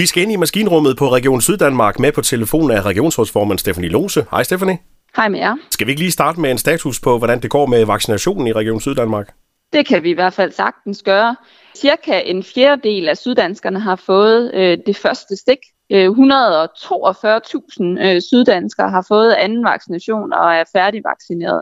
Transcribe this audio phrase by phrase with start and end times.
[0.00, 4.26] Vi skal ind i maskinrummet på Region Syddanmark med på telefonen af regionsrådsformand Stefanie Lose.
[4.30, 4.78] Hej Stefanie.
[5.16, 5.56] Hej med jer.
[5.70, 8.52] Skal vi ikke lige starte med en status på, hvordan det går med vaccinationen i
[8.52, 9.34] Region Syddanmark?
[9.72, 11.36] Det kan vi i hvert fald sagtens gøre.
[11.76, 15.58] Cirka en fjerdedel af syddanskerne har fået øh, det første stik.
[15.92, 16.16] Øh, 142.000
[18.06, 21.60] øh, syddanskere har fået anden vaccination og er færdigvaccineret.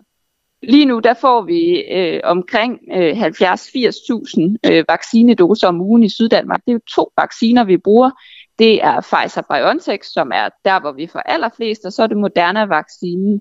[0.62, 6.60] Lige nu der får vi øh, omkring øh, 70-80.000 øh, vaccinedoser om ugen i Syddanmark.
[6.64, 8.10] Det er jo to vacciner, vi bruger.
[8.58, 13.40] Det er Pfizer-BioNTech, som er der, hvor vi får allerflest, og så er det Moderna-vaccinen.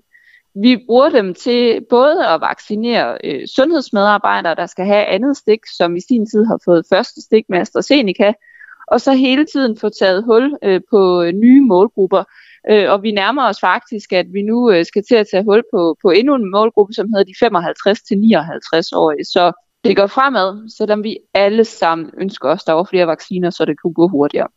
[0.54, 5.96] Vi bruger dem til både at vaccinere øh, sundhedsmedarbejdere, der skal have andet stik, som
[5.96, 8.32] i sin tid har fået første stik med AstraZeneca,
[8.92, 12.24] og så hele tiden få taget hul øh, på øh, nye målgrupper.
[12.70, 15.62] Øh, og vi nærmer os faktisk, at vi nu øh, skal til at tage hul
[15.74, 19.24] på, på endnu en målgruppe, som hedder de 55-59-årige.
[19.24, 19.52] Så
[19.84, 23.76] det går fremad, selvom vi alle sammen ønsker os, der var flere vacciner, så det
[23.82, 24.48] kunne gå hurtigere.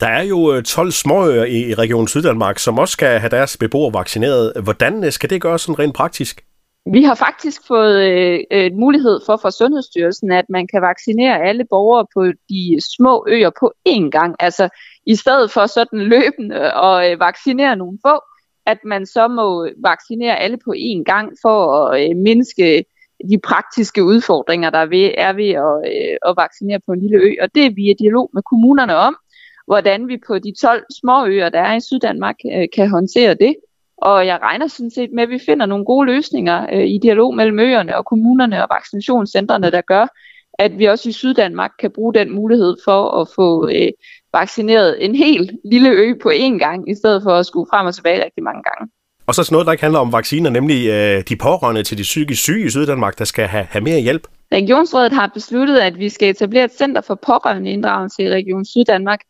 [0.00, 3.94] Der er jo øh, 12 småøer i Region Syddanmark, som også skal have deres beboere
[3.94, 4.52] vaccineret.
[4.62, 6.44] Hvordan øh, skal det gøres sådan rent praktisk?
[6.92, 11.64] Vi har faktisk fået øh, øh, mulighed for fra Sundhedsstyrelsen, at man kan vaccinere alle
[11.70, 14.36] borgere på de små øer på én gang.
[14.40, 14.68] Altså
[15.06, 18.20] i stedet for sådan løbende at øh, vaccinere nogle få,
[18.66, 22.84] at man så må vaccinere alle på én gang for at øh, mindske
[23.30, 27.18] de praktiske udfordringer, der er ved, er ved at, øh, at vaccinere på en lille
[27.18, 27.34] ø.
[27.42, 29.16] Og det er vi i dialog med kommunerne om,
[29.66, 33.54] hvordan vi på de 12 små øer, der er i Syddanmark, øh, kan håndtere det.
[34.02, 37.36] Og jeg regner sådan set med, at vi finder nogle gode løsninger øh, i dialog
[37.36, 40.06] mellem øerne og kommunerne og vaccinationscentrene, der gør,
[40.58, 43.88] at vi også i Syddanmark kan bruge den mulighed for at få øh,
[44.32, 47.94] vaccineret en helt lille ø på én gang, i stedet for at skulle frem og
[47.94, 48.92] tilbage rigtig mange gange.
[49.26, 52.42] Og så noget, der ikke handler om vacciner, nemlig øh, de pårørende til de psykisk
[52.42, 54.26] syge i Syddanmark, der skal have, have mere hjælp.
[54.52, 59.20] Regionsrådet har besluttet, at vi skal etablere et center for pårørende inddragelse i Region Syddanmark.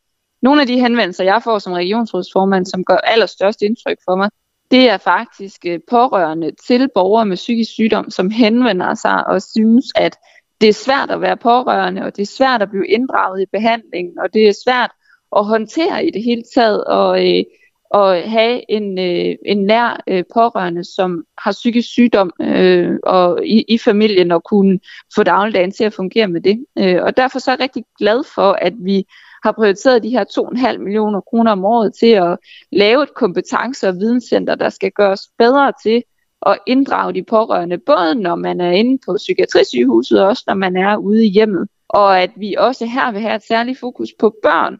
[0.41, 4.29] Nogle af de henvendelser, jeg får som regionsrådsformand, som gør allerstørst indtryk for mig,
[4.71, 9.85] det er faktisk øh, pårørende til borgere med psykisk sygdom, som henvender sig og synes,
[9.95, 10.17] at
[10.61, 14.19] det er svært at være pårørende, og det er svært at blive inddraget i behandlingen,
[14.19, 14.91] og det er svært
[15.35, 17.43] at håndtere i det hele taget, og, øh,
[17.91, 23.65] og have en, øh, en nær øh, pårørende, som har psykisk sygdom øh, og i,
[23.67, 24.79] i familien, og kunne
[25.15, 26.65] få dagligdagen til at fungere med det.
[26.79, 29.05] Øh, og derfor så er jeg rigtig glad for, at vi
[29.43, 30.25] har prioriteret de her
[30.73, 32.37] 2,5 millioner kroner om året til at
[32.71, 36.03] lave et kompetence- og videnscenter, der skal gøres bedre til
[36.45, 40.75] at inddrage de pårørende, både når man er inde på psykiatrisygehuset, og også når man
[40.75, 41.67] er ude i hjemmet.
[41.89, 44.77] Og at vi også her vil have et særligt fokus på børn,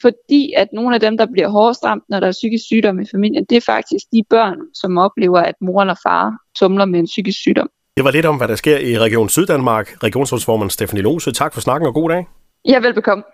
[0.00, 3.04] fordi at nogle af dem, der bliver hårdest ramt, når der er psykisk sygdom i
[3.10, 7.06] familien, det er faktisk de børn, som oplever, at mor eller far tumler med en
[7.06, 7.68] psykisk sygdom.
[7.96, 10.02] Det var lidt om, hvad der sker i Region Syddanmark.
[10.02, 12.26] Regionsrådsformand Stefanie Lose, tak for snakken og god dag.
[12.68, 13.24] Ja, velbekomme.